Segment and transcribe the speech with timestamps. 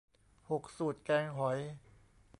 [0.49, 1.59] หก สูตรแกงหอย